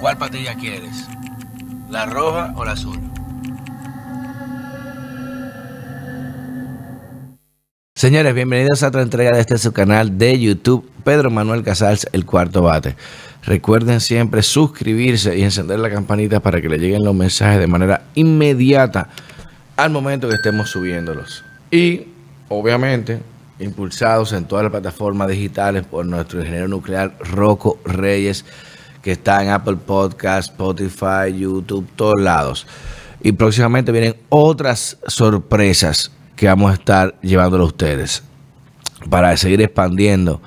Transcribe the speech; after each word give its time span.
¿Cuál 0.00 0.16
patilla 0.16 0.54
quieres? 0.54 1.06
¿La 1.90 2.06
roja 2.06 2.54
o 2.56 2.64
la 2.64 2.72
azul? 2.72 2.98
Señores, 7.94 8.34
bienvenidos 8.34 8.82
a 8.82 8.88
otra 8.88 9.02
entrega 9.02 9.32
de 9.32 9.40
este 9.40 9.58
su 9.58 9.74
canal 9.74 10.16
de 10.16 10.40
YouTube, 10.40 10.90
Pedro 11.04 11.30
Manuel 11.30 11.62
Casals, 11.62 12.08
el 12.12 12.24
cuarto 12.24 12.62
bate. 12.62 12.96
Recuerden 13.42 14.00
siempre 14.00 14.42
suscribirse 14.42 15.36
y 15.36 15.42
encender 15.42 15.78
la 15.78 15.90
campanita 15.90 16.40
para 16.40 16.62
que 16.62 16.70
le 16.70 16.78
lleguen 16.78 17.04
los 17.04 17.14
mensajes 17.14 17.60
de 17.60 17.66
manera 17.66 18.04
inmediata 18.14 19.10
al 19.76 19.90
momento 19.90 20.30
que 20.30 20.36
estemos 20.36 20.70
subiéndolos. 20.70 21.44
Y, 21.70 22.06
obviamente, 22.48 23.20
impulsados 23.58 24.32
en 24.32 24.46
todas 24.46 24.62
las 24.62 24.72
plataformas 24.72 25.28
digitales 25.28 25.84
por 25.84 26.06
nuestro 26.06 26.40
ingeniero 26.40 26.68
nuclear 26.68 27.18
Rocco 27.20 27.78
Reyes, 27.84 28.46
que 29.02 29.12
está 29.12 29.42
en 29.42 29.50
Apple 29.50 29.76
Podcast, 29.76 30.50
Spotify, 30.50 31.36
YouTube, 31.36 31.86
todos 31.96 32.20
lados. 32.20 32.66
Y 33.22 33.32
próximamente 33.32 33.92
vienen 33.92 34.16
otras 34.28 34.98
sorpresas 35.06 36.10
que 36.36 36.46
vamos 36.46 36.70
a 36.70 36.74
estar 36.74 37.14
llevándolo 37.20 37.64
a 37.64 37.66
ustedes 37.66 38.22
para 39.08 39.36
seguir 39.36 39.60
expandiendo 39.60 40.40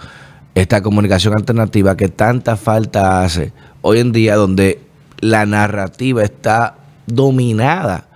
esta 0.56 0.82
comunicación 0.82 1.34
alternativa 1.36 1.98
que 1.98 2.10
tanta 2.10 2.58
falta 2.58 3.24
hace 3.24 3.54
hoy 3.82 4.00
en 4.00 4.12
día 4.12 4.36
donde 4.36 4.80
la 5.20 5.46
narrativa 5.46 6.24
está 6.24 6.76
dominada 7.08 8.08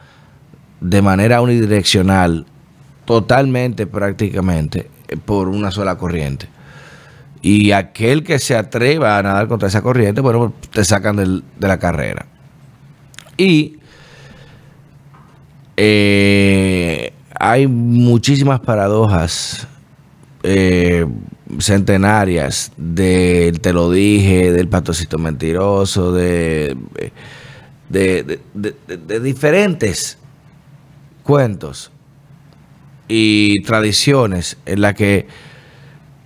de 0.81 1.01
manera 1.01 1.41
unidireccional 1.41 2.45
totalmente 3.05 3.88
prácticamente 3.88 4.89
por 5.25 5.47
una 5.47 5.71
sola 5.71 5.97
corriente. 5.97 6.49
Y 7.41 7.71
aquel 7.71 8.23
que 8.23 8.39
se 8.39 8.55
atreva 8.55 9.17
a 9.17 9.23
nadar 9.23 9.47
contra 9.47 9.67
esa 9.67 9.81
corriente, 9.81 10.21
bueno, 10.21 10.53
te 10.71 10.83
sacan 10.83 11.16
de 11.16 11.67
la 11.67 11.77
carrera. 11.77 12.25
Y 13.38 13.77
eh, 15.77 17.13
hay 17.39 17.67
muchísimas 17.67 18.59
paradojas 18.61 19.67
eh, 20.41 21.05
centenarias 21.59 22.71
del 22.77 23.61
te 23.61 23.73
lo 23.73 23.91
dije, 23.91 24.51
del 24.51 24.67
patocito 24.67 25.19
mentiroso, 25.19 26.11
de, 26.11 26.75
de, 27.89 28.39
de 28.53 29.19
diferentes 29.19 30.17
cuentos 31.23 31.91
y 33.07 33.61
tradiciones 33.63 34.57
en 34.66 34.81
las 34.81 34.95
que 34.95 35.27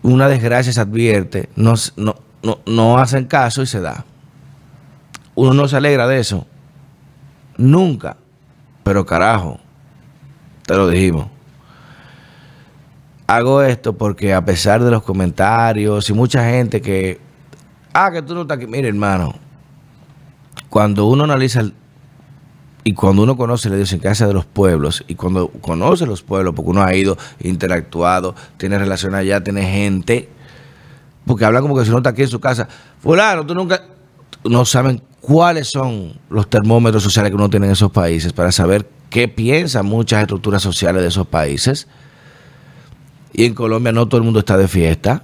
una 0.03 0.27
desgracia 0.27 0.73
se 0.73 0.81
advierte, 0.81 1.49
no, 1.55 1.75
no, 1.95 2.15
no, 2.65 2.97
hacen 2.97 3.25
caso 3.25 3.61
y 3.61 3.67
se 3.67 3.79
da. 3.79 4.05
Uno 5.35 5.53
no 5.53 5.67
se 5.67 5.77
alegra 5.77 6.07
de 6.07 6.19
eso. 6.19 6.45
Nunca. 7.57 8.17
Pero 8.83 9.05
carajo, 9.05 9.59
te 10.65 10.75
lo 10.75 10.87
dijimos. 10.87 11.27
Hago 13.27 13.61
esto 13.61 13.93
porque 13.97 14.33
a 14.33 14.43
pesar 14.43 14.83
de 14.83 14.91
los 14.91 15.03
comentarios 15.03 16.09
y 16.09 16.13
mucha 16.13 16.49
gente 16.49 16.81
que, 16.81 17.21
ah, 17.93 18.11
que 18.11 18.21
tú 18.21 18.33
no 18.33 18.41
estás 18.41 18.57
aquí, 18.57 18.67
mire 18.67 18.89
hermano, 18.89 19.35
cuando 20.69 21.05
uno 21.05 21.23
analiza 21.23 21.61
el, 21.61 21.73
y 22.83 22.93
cuando 22.93 23.23
uno 23.23 23.37
conoce 23.37 23.69
la 23.69 23.75
idiosincrasia 23.75 24.27
de 24.27 24.33
los 24.33 24.45
pueblos, 24.45 25.03
y 25.07 25.15
cuando 25.15 25.49
conoce 25.49 26.05
los 26.05 26.23
pueblos, 26.23 26.53
porque 26.55 26.71
uno 26.71 26.83
ha 26.83 26.95
ido, 26.95 27.17
interactuado, 27.39 28.35
tiene 28.57 28.77
relación 28.79 29.13
allá, 29.13 29.43
tiene 29.43 29.63
gente, 29.63 30.29
porque 31.25 31.45
hablan 31.45 31.61
como 31.61 31.77
que 31.77 31.83
si 31.83 31.89
uno 31.89 31.99
está 31.99 32.09
aquí 32.09 32.23
en 32.23 32.27
su 32.27 32.39
casa, 32.39 32.67
fulano, 32.99 33.45
tú 33.45 33.53
nunca, 33.53 33.83
no 34.43 34.65
saben 34.65 35.01
cuáles 35.19 35.69
son 35.69 36.19
los 36.29 36.49
termómetros 36.49 37.03
sociales 37.03 37.29
que 37.29 37.35
uno 37.35 37.49
tiene 37.49 37.67
en 37.67 37.73
esos 37.73 37.91
países 37.91 38.33
para 38.33 38.51
saber 38.51 38.89
qué 39.11 39.27
piensan 39.27 39.85
muchas 39.85 40.21
estructuras 40.21 40.63
sociales 40.63 41.03
de 41.03 41.09
esos 41.09 41.27
países. 41.27 41.87
Y 43.33 43.45
en 43.45 43.53
Colombia 43.53 43.91
no 43.91 44.07
todo 44.07 44.17
el 44.17 44.23
mundo 44.23 44.39
está 44.39 44.57
de 44.57 44.67
fiesta. 44.67 45.23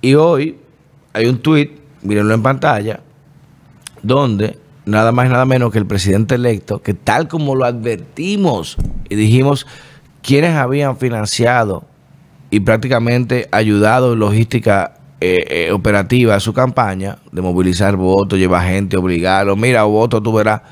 Y 0.00 0.14
hoy 0.14 0.58
hay 1.12 1.26
un 1.26 1.38
tuit, 1.38 1.72
mírenlo 2.02 2.32
en 2.32 2.42
pantalla, 2.42 3.00
donde 4.02 4.58
nada 4.90 5.12
más 5.12 5.26
y 5.26 5.30
nada 5.30 5.44
menos 5.44 5.72
que 5.72 5.78
el 5.78 5.86
presidente 5.86 6.34
electo, 6.34 6.82
que 6.82 6.94
tal 6.94 7.28
como 7.28 7.54
lo 7.54 7.64
advertimos 7.64 8.76
y 9.08 9.14
dijimos 9.14 9.66
quienes 10.22 10.54
habían 10.56 10.96
financiado 10.96 11.84
y 12.50 12.60
prácticamente 12.60 13.48
ayudado 13.52 14.12
en 14.12 14.18
logística 14.18 14.94
eh, 15.20 15.36
eh, 15.48 15.72
operativa 15.72 16.34
a 16.34 16.40
su 16.40 16.52
campaña 16.52 17.18
de 17.30 17.42
movilizar 17.42 17.96
votos, 17.96 18.38
llevar 18.38 18.66
gente, 18.66 18.96
obligarlo, 18.96 19.56
mira, 19.56 19.84
voto 19.84 20.22
tú 20.22 20.32
verás, 20.32 20.62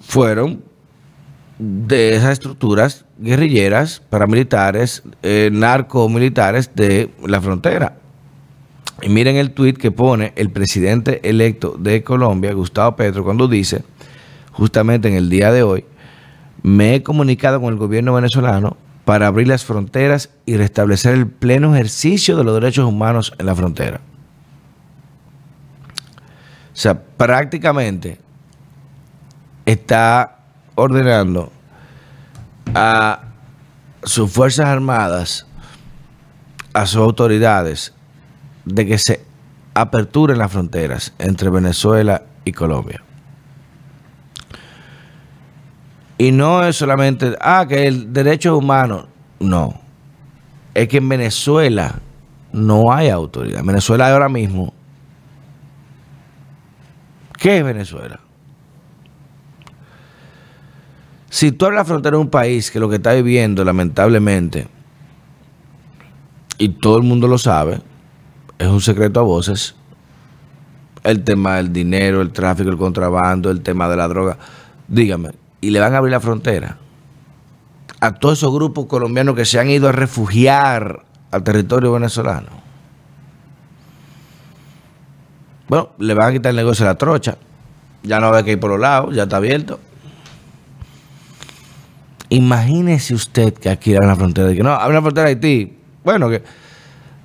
fueron 0.00 0.62
de 1.58 2.16
esas 2.16 2.32
estructuras 2.32 3.04
guerrilleras, 3.18 4.00
paramilitares, 4.08 5.02
eh, 5.22 5.50
narcomilitares 5.52 6.74
de 6.74 7.10
la 7.26 7.40
frontera. 7.40 7.96
Y 9.02 9.08
miren 9.08 9.36
el 9.36 9.52
tuit 9.52 9.78
que 9.78 9.90
pone 9.90 10.32
el 10.36 10.50
presidente 10.50 11.20
electo 11.28 11.76
de 11.78 12.02
Colombia, 12.02 12.52
Gustavo 12.52 12.96
Petro, 12.96 13.24
cuando 13.24 13.48
dice, 13.48 13.82
justamente 14.52 15.08
en 15.08 15.14
el 15.14 15.30
día 15.30 15.52
de 15.52 15.62
hoy, 15.62 15.84
me 16.62 16.94
he 16.94 17.02
comunicado 17.02 17.60
con 17.60 17.72
el 17.72 17.78
gobierno 17.78 18.14
venezolano 18.14 18.76
para 19.04 19.26
abrir 19.26 19.48
las 19.48 19.64
fronteras 19.64 20.30
y 20.44 20.56
restablecer 20.56 21.14
el 21.14 21.26
pleno 21.26 21.74
ejercicio 21.74 22.36
de 22.36 22.44
los 22.44 22.54
derechos 22.54 22.84
humanos 22.84 23.32
en 23.38 23.46
la 23.46 23.54
frontera. 23.54 24.00
O 26.72 26.76
sea, 26.76 27.02
prácticamente 27.02 28.18
está 29.64 30.38
ordenando 30.74 31.50
a 32.74 33.22
sus 34.02 34.30
Fuerzas 34.30 34.66
Armadas, 34.66 35.46
a 36.72 36.86
sus 36.86 37.00
autoridades, 37.00 37.94
de 38.74 38.86
que 38.86 38.98
se 38.98 39.24
aperturen 39.74 40.38
las 40.38 40.52
fronteras 40.52 41.14
entre 41.18 41.50
Venezuela 41.50 42.22
y 42.44 42.52
Colombia. 42.52 43.02
Y 46.18 46.32
no 46.32 46.62
es 46.64 46.76
solamente, 46.76 47.34
ah, 47.40 47.64
que 47.66 47.86
el 47.86 48.12
derecho 48.12 48.56
humano, 48.56 49.08
no. 49.38 49.80
Es 50.74 50.88
que 50.88 50.98
en 50.98 51.08
Venezuela 51.08 51.94
no 52.52 52.92
hay 52.92 53.08
autoridad. 53.08 53.60
En 53.60 53.66
Venezuela 53.66 54.12
ahora 54.12 54.28
mismo, 54.28 54.74
¿qué 57.38 57.58
es 57.58 57.64
Venezuela? 57.64 58.20
Si 61.30 61.52
tú 61.52 61.70
la 61.70 61.84
frontera 61.84 62.16
de 62.16 62.22
un 62.22 62.28
país 62.28 62.70
que 62.70 62.80
lo 62.80 62.90
que 62.90 62.96
está 62.96 63.14
viviendo, 63.14 63.64
lamentablemente, 63.64 64.66
y 66.58 66.68
todo 66.68 66.98
el 66.98 67.04
mundo 67.04 67.28
lo 67.28 67.38
sabe, 67.38 67.80
es 68.60 68.66
un 68.66 68.80
secreto 68.80 69.20
a 69.20 69.22
voces. 69.22 69.74
El 71.02 71.24
tema 71.24 71.56
del 71.56 71.72
dinero, 71.72 72.20
el 72.20 72.30
tráfico, 72.30 72.68
el 72.68 72.76
contrabando, 72.76 73.50
el 73.50 73.62
tema 73.62 73.88
de 73.88 73.96
la 73.96 74.06
droga. 74.06 74.36
Dígame, 74.86 75.30
¿y 75.62 75.70
le 75.70 75.80
van 75.80 75.94
a 75.94 75.98
abrir 75.98 76.12
la 76.12 76.20
frontera? 76.20 76.76
A 78.00 78.12
todos 78.12 78.38
esos 78.38 78.52
grupos 78.52 78.84
colombianos 78.84 79.34
que 79.34 79.46
se 79.46 79.58
han 79.58 79.70
ido 79.70 79.88
a 79.88 79.92
refugiar 79.92 81.04
al 81.30 81.42
territorio 81.42 81.92
venezolano. 81.92 82.48
Bueno, 85.66 85.90
le 85.98 86.12
van 86.12 86.28
a 86.28 86.32
quitar 86.32 86.50
el 86.50 86.56
negocio 86.56 86.84
a 86.84 86.88
la 86.88 86.98
trocha. 86.98 87.38
Ya 88.02 88.20
no 88.20 88.30
va 88.30 88.42
que 88.42 88.52
ir 88.52 88.60
por 88.60 88.70
los 88.70 88.80
lados, 88.80 89.14
ya 89.14 89.22
está 89.22 89.38
abierto. 89.38 89.80
Imagínese 92.28 93.14
usted 93.14 93.54
que 93.54 93.70
aquí 93.70 93.94
abren 93.94 94.08
la 94.08 94.16
frontera. 94.16 94.52
Que 94.52 94.62
no, 94.62 94.72
abre 94.72 94.94
la 94.94 95.00
frontera 95.00 95.28
de 95.28 95.34
Haití. 95.34 95.78
Bueno, 96.04 96.28
que 96.28 96.42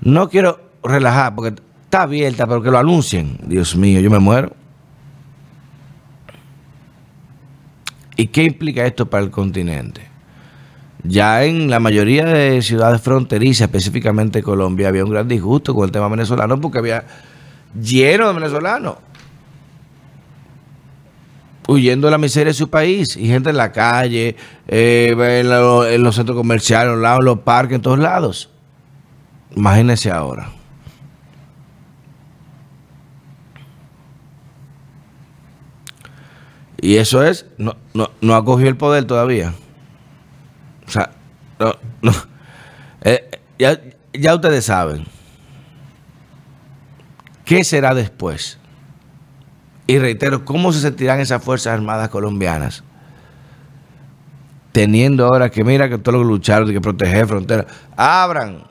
no 0.01 0.29
quiero 0.29 0.64
relajar, 0.87 1.35
porque 1.35 1.61
está 1.83 2.03
abierta, 2.03 2.47
pero 2.47 2.61
que 2.61 2.71
lo 2.71 2.77
anuncien. 2.77 3.37
Dios 3.45 3.75
mío, 3.75 3.99
yo 3.99 4.09
me 4.09 4.19
muero. 4.19 4.53
¿Y 8.17 8.27
qué 8.27 8.43
implica 8.43 8.85
esto 8.85 9.05
para 9.07 9.23
el 9.23 9.31
continente? 9.31 10.01
Ya 11.03 11.43
en 11.43 11.69
la 11.69 11.79
mayoría 11.79 12.25
de 12.25 12.61
ciudades 12.61 13.01
fronterizas, 13.01 13.67
específicamente 13.67 14.41
Colombia, 14.41 14.87
había 14.87 15.03
un 15.03 15.11
gran 15.11 15.27
disgusto 15.27 15.75
con 15.75 15.85
el 15.85 15.91
tema 15.91 16.07
venezolano 16.07 16.59
porque 16.59 16.79
había 16.79 17.05
lleno 17.79 18.27
de 18.27 18.33
venezolanos 18.33 18.95
huyendo 21.67 22.07
de 22.07 22.11
la 22.11 22.17
miseria 22.17 22.51
de 22.51 22.53
su 22.53 22.69
país 22.69 23.17
y 23.17 23.27
gente 23.27 23.49
en 23.49 23.57
la 23.57 23.71
calle, 23.71 24.35
eh, 24.67 25.15
en, 25.17 26.03
los 26.03 26.15
centros 26.15 26.37
comerciales, 26.37 26.93
en 26.93 27.01
los, 27.01 27.23
los 27.23 27.39
parques, 27.39 27.75
en 27.75 27.81
todos 27.81 27.99
lados. 27.99 28.49
Imagínense 29.55 30.11
ahora. 30.11 30.49
Y 36.85 36.97
eso 36.97 37.23
es, 37.23 37.47
no, 37.57 37.75
no, 37.95 38.11
no 38.21 38.35
ha 38.35 38.45
cogido 38.45 38.69
el 38.69 38.77
poder 38.77 39.05
todavía. 39.05 39.55
O 40.87 40.91
sea, 40.91 41.09
no, 41.59 41.73
no. 42.01 42.11
Eh, 43.07 43.29
ya, 43.59 43.79
ya 44.13 44.33
ustedes 44.33 44.65
saben. 44.65 45.05
¿Qué 47.43 47.63
será 47.63 47.93
después? 47.93 48.57
Y 49.85 49.99
reitero, 49.99 50.43
¿cómo 50.43 50.73
se 50.73 50.79
sentirán 50.79 51.19
esas 51.19 51.43
Fuerzas 51.43 51.73
Armadas 51.73 52.09
colombianas? 52.09 52.83
Teniendo 54.71 55.27
ahora 55.27 55.51
que 55.51 55.63
mira 55.63 55.87
que 55.87 55.99
todos 55.99 56.17
los 56.17 56.27
lucharon, 56.27 56.71
que 56.71 56.81
proteger 56.81 57.27
fronteras, 57.27 57.67
abran 57.95 58.63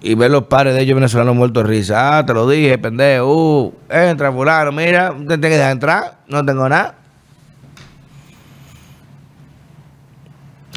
y 0.00 0.16
ver 0.16 0.32
los 0.32 0.44
padres 0.44 0.74
de 0.74 0.82
ellos 0.82 0.96
venezolanos 0.96 1.36
muertos 1.36 1.62
de 1.62 1.68
risa. 1.68 2.18
Ah, 2.18 2.26
te 2.26 2.34
lo 2.34 2.48
dije, 2.48 2.76
pendejo. 2.76 3.26
Uh, 3.32 3.74
entra, 3.88 4.32
fulano, 4.32 4.72
mira, 4.72 5.10
te 5.10 5.38
tienes 5.38 5.50
que 5.50 5.56
dejar 5.56 5.72
entrar, 5.72 6.18
no 6.26 6.44
tengo 6.44 6.68
nada. 6.68 7.03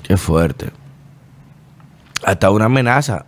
Qué 0.07 0.15
fuerte. 0.15 0.71
Hasta 2.23 2.49
una 2.49 2.65
amenaza. 2.65 3.25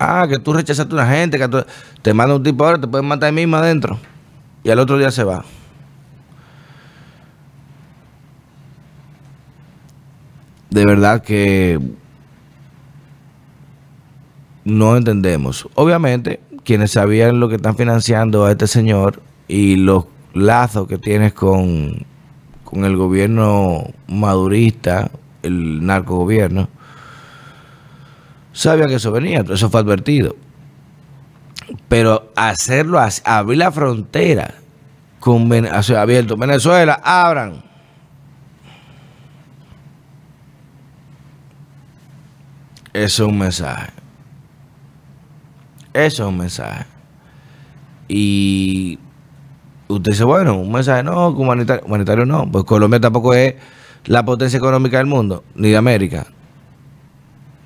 Ah, 0.00 0.26
que 0.28 0.40
tú 0.40 0.52
rechazaste 0.52 0.92
a 0.92 0.96
una 0.96 1.06
gente, 1.06 1.38
que 1.38 1.64
te 2.02 2.12
manda 2.12 2.34
un 2.34 2.42
tipo 2.42 2.64
ahora, 2.64 2.80
te 2.80 2.88
pueden 2.88 3.06
matar 3.06 3.28
ahí 3.28 3.32
mismo 3.32 3.56
adentro. 3.56 4.00
Y 4.64 4.70
al 4.70 4.80
otro 4.80 4.98
día 4.98 5.12
se 5.12 5.22
va. 5.22 5.44
De 10.70 10.84
verdad 10.84 11.22
que 11.22 11.78
no 14.64 14.96
entendemos. 14.96 15.68
Obviamente, 15.76 16.40
quienes 16.64 16.90
sabían 16.90 17.38
lo 17.38 17.48
que 17.48 17.56
están 17.56 17.76
financiando 17.76 18.44
a 18.44 18.50
este 18.50 18.66
señor 18.66 19.22
y 19.46 19.76
los 19.76 20.06
lazos 20.32 20.88
que 20.88 20.98
tienes 20.98 21.32
con, 21.32 22.04
con 22.64 22.84
el 22.84 22.96
gobierno 22.96 23.84
madurista, 24.08 25.12
el 25.44 25.84
narcogobierno, 25.84 26.68
sabían 28.52 28.88
que 28.88 28.96
eso 28.96 29.12
venía, 29.12 29.44
eso 29.48 29.70
fue 29.70 29.80
advertido. 29.80 30.36
Pero 31.88 32.32
hacerlo, 32.36 33.00
abrir 33.24 33.58
la 33.58 33.72
frontera 33.72 34.54
con 35.20 35.50
abierto, 35.52 36.36
Venezuela, 36.36 37.00
abran. 37.02 37.62
Eso 42.92 43.24
es 43.24 43.28
un 43.30 43.38
mensaje. 43.38 43.90
Eso 45.92 46.24
es 46.24 46.28
un 46.28 46.36
mensaje. 46.36 46.84
Y 48.06 48.98
usted 49.88 50.12
dice, 50.12 50.24
bueno, 50.24 50.58
un 50.58 50.70
mensaje 50.70 51.02
no, 51.02 51.28
humanitario, 51.28 51.84
humanitario 51.86 52.26
no. 52.26 52.50
Pues 52.50 52.64
Colombia 52.64 53.00
tampoco 53.00 53.34
es 53.34 53.54
la 54.06 54.24
potencia 54.24 54.56
económica 54.56 54.98
del 54.98 55.06
mundo, 55.06 55.44
ni 55.54 55.70
de 55.70 55.76
América. 55.76 56.26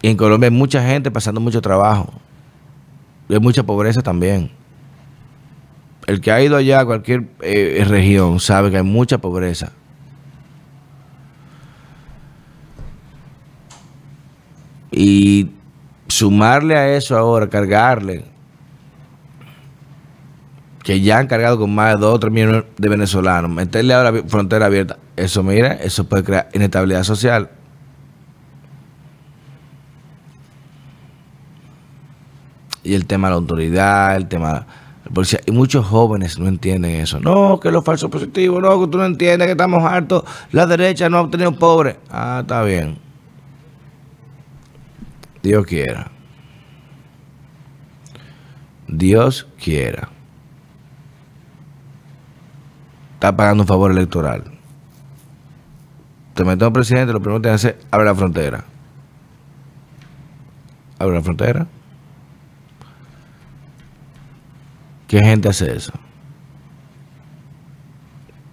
Y 0.02 0.08
en 0.08 0.16
Colombia 0.16 0.48
hay 0.48 0.54
mucha 0.54 0.82
gente 0.82 1.10
pasando 1.10 1.40
mucho 1.40 1.60
trabajo. 1.60 2.12
Y 3.28 3.34
hay 3.34 3.40
mucha 3.40 3.62
pobreza 3.62 4.00
también. 4.00 4.50
El 6.06 6.20
que 6.20 6.30
ha 6.30 6.40
ido 6.40 6.56
allá 6.56 6.80
a 6.80 6.86
cualquier 6.86 7.24
eh, 7.42 7.84
región 7.86 8.40
sabe 8.40 8.70
que 8.70 8.78
hay 8.78 8.82
mucha 8.82 9.18
pobreza. 9.18 9.72
Y 14.90 15.50
sumarle 16.06 16.76
a 16.76 16.96
eso 16.96 17.16
ahora, 17.16 17.48
cargarle, 17.48 18.24
que 20.88 21.02
ya 21.02 21.18
han 21.18 21.26
cargado 21.26 21.58
con 21.58 21.74
más 21.74 21.96
de 21.96 22.00
2 22.00 22.14
o 22.14 22.18
3 22.18 22.32
millones 22.32 22.64
de 22.78 22.88
venezolanos, 22.88 23.50
meterle 23.50 23.92
ahora 23.92 24.22
frontera 24.26 24.64
abierta, 24.64 24.96
eso 25.16 25.42
mira, 25.42 25.74
eso 25.74 26.08
puede 26.08 26.24
crear 26.24 26.48
inestabilidad 26.54 27.02
social. 27.02 27.50
Y 32.82 32.94
el 32.94 33.04
tema 33.04 33.28
de 33.28 33.32
la 33.32 33.36
autoridad, 33.36 34.16
el 34.16 34.28
tema 34.28 34.66
de 35.10 35.40
Y 35.44 35.50
muchos 35.50 35.84
jóvenes 35.84 36.38
no 36.38 36.48
entienden 36.48 36.92
eso. 36.92 37.20
No, 37.20 37.60
que 37.60 37.70
los 37.70 37.84
falsos 37.84 38.10
positivos, 38.10 38.62
no, 38.62 38.80
que 38.80 38.90
tú 38.90 38.96
no 38.96 39.04
entiendes 39.04 39.44
que 39.44 39.52
estamos 39.52 39.84
hartos. 39.84 40.24
La 40.52 40.64
derecha 40.64 41.10
no 41.10 41.18
ha 41.18 41.20
obtenido 41.20 41.52
pobre. 41.52 41.98
Ah, 42.08 42.38
está 42.40 42.62
bien. 42.62 42.96
Dios 45.42 45.66
quiera. 45.66 46.10
Dios 48.86 49.46
quiera. 49.62 50.08
Está 53.18 53.36
pagando 53.36 53.64
un 53.64 53.66
favor 53.66 53.90
electoral. 53.90 54.44
Te 56.34 56.44
meto 56.44 56.68
un 56.68 56.72
presidente, 56.72 57.12
lo 57.12 57.20
primero 57.20 57.42
que 57.42 57.48
te 57.48 57.54
hace 57.54 57.76
abre 57.90 58.06
la 58.06 58.14
frontera. 58.14 58.64
Abre 61.00 61.16
la 61.16 61.22
frontera. 61.22 61.66
¿Qué 65.08 65.20
gente 65.20 65.48
hace 65.48 65.76
eso? 65.76 65.92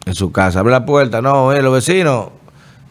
En 0.06 0.16
su 0.16 0.32
casa. 0.32 0.62
Abre 0.62 0.72
la 0.72 0.86
puerta. 0.86 1.22
No, 1.22 1.54
los 1.54 1.74
vecinos 1.74 2.30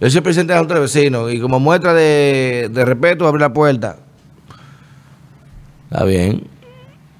yo 0.01 0.11
soy 0.11 0.21
presidente 0.21 0.53
de 0.53 0.59
otro 0.59 0.81
vecino 0.81 1.31
y 1.31 1.41
como 1.41 1.61
muestra 1.61 1.95
de, 1.95 2.71
respeto 2.75 3.27
abre 3.27 3.41
la 3.41 3.53
puerta. 3.53 3.97
Está 5.91 6.05
bien, 6.05 6.47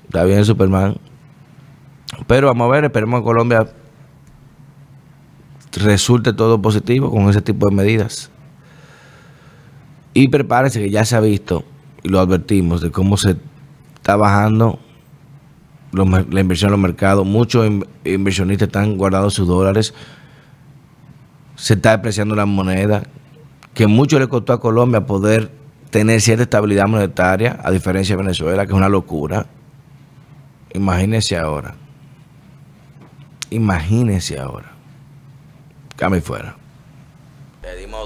está 0.05 0.25
bien 0.25 0.45
Superman. 0.45 0.97
Pero 2.27 2.49
vamos 2.49 2.69
a 2.69 2.73
ver, 2.73 2.85
esperemos 2.85 3.21
que 3.21 3.25
Colombia 3.25 3.67
resulte 5.77 6.33
todo 6.33 6.61
positivo 6.61 7.11
con 7.11 7.29
ese 7.29 7.43
tipo 7.43 7.69
de 7.69 7.75
medidas. 7.75 8.31
Y 10.13 10.29
prepárense 10.29 10.81
que 10.81 10.91
ya 10.91 11.05
se 11.05 11.17
ha 11.17 11.21
visto 11.21 11.65
y 12.03 12.09
lo 12.09 12.21
advertimos 12.21 12.81
de 12.81 12.91
cómo 12.91 13.17
se 13.17 13.37
está 13.97 14.17
bajando 14.17 14.79
la 15.93 16.41
inversión 16.41 16.69
en 16.69 16.73
los 16.73 16.81
mercados. 16.81 17.27
Muchos 17.27 17.69
inversionistas 18.05 18.69
están 18.69 18.97
guardando 18.97 19.31
sus 19.31 19.47
dólares 19.47 19.95
se 21.57 21.75
está 21.75 21.93
depreciando 21.93 22.35
la 22.35 22.47
moneda, 22.47 23.05
que 23.75 23.87
mucho 23.87 24.19
le 24.19 24.29
costó 24.29 24.53
a 24.53 24.61
Colombia 24.61 25.07
poder 25.07 25.51
tener 25.91 26.21
cierta 26.21 26.45
estabilidad 26.45 26.89
monetaria, 26.89 27.59
a 27.63 27.71
diferencia 27.71 28.17
de 28.17 28.23
Venezuela, 28.23 28.67
que 28.67 28.73
es 28.73 28.77
una 28.77 28.89
locura. 28.89 29.47
Imagínense 30.73 31.37
ahora. 31.37 31.77
Imagínense 33.51 34.39
ahora. 34.39 34.74
Cami 35.97 36.21
fuera. 36.21 36.57
Pedimos 37.63 38.04